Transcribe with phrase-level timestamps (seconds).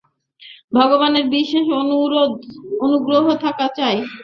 [0.73, 1.65] ভগবানের বিশেষ
[2.81, 3.97] অনুগ্রহ থাকা চাই।